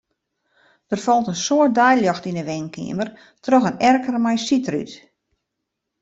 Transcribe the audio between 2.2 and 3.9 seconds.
yn 'e wenkeamer troch in